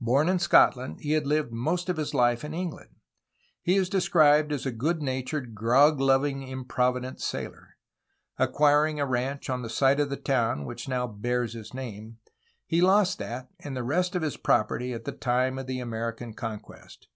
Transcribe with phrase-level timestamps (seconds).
[0.00, 2.96] Born in Scotland he had lived most of his life in England.
[3.60, 7.76] He is described as a good natured, grog loving, improvident sailor.
[8.38, 12.18] Acquiring a ranch on the site of the town which now bears his name,
[12.66, 16.34] he lost that and the rest of his property at the time of the American
[16.34, 17.06] conquest.